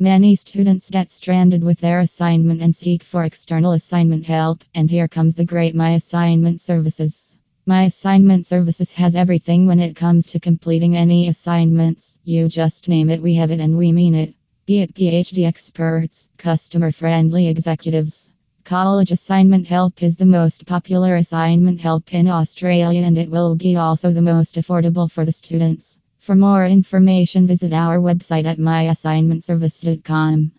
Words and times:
Many 0.00 0.36
students 0.36 0.90
get 0.90 1.10
stranded 1.10 1.64
with 1.64 1.80
their 1.80 1.98
assignment 1.98 2.62
and 2.62 2.72
seek 2.74 3.02
for 3.02 3.24
external 3.24 3.72
assignment 3.72 4.26
help. 4.26 4.62
And 4.72 4.88
here 4.88 5.08
comes 5.08 5.34
the 5.34 5.44
great 5.44 5.74
My 5.74 5.94
Assignment 5.94 6.60
Services. 6.60 7.34
My 7.66 7.82
Assignment 7.82 8.46
Services 8.46 8.92
has 8.92 9.16
everything 9.16 9.66
when 9.66 9.80
it 9.80 9.96
comes 9.96 10.26
to 10.26 10.38
completing 10.38 10.96
any 10.96 11.26
assignments. 11.26 12.16
You 12.22 12.48
just 12.48 12.88
name 12.88 13.10
it, 13.10 13.20
we 13.20 13.34
have 13.34 13.50
it, 13.50 13.58
and 13.58 13.76
we 13.76 13.90
mean 13.90 14.14
it. 14.14 14.34
Be 14.66 14.82
it 14.82 14.94
PhD 14.94 15.44
experts, 15.44 16.28
customer 16.36 16.92
friendly 16.92 17.48
executives. 17.48 18.30
College 18.62 19.10
assignment 19.10 19.66
help 19.66 20.00
is 20.00 20.16
the 20.16 20.26
most 20.26 20.64
popular 20.64 21.16
assignment 21.16 21.80
help 21.80 22.14
in 22.14 22.28
Australia 22.28 23.02
and 23.02 23.18
it 23.18 23.32
will 23.32 23.56
be 23.56 23.74
also 23.74 24.12
the 24.12 24.22
most 24.22 24.54
affordable 24.54 25.10
for 25.10 25.24
the 25.24 25.32
students. 25.32 25.98
For 26.28 26.36
more 26.36 26.66
information, 26.66 27.46
visit 27.46 27.72
our 27.72 27.96
website 27.96 28.44
at 28.44 28.58
myassignmentservice.com. 28.58 30.52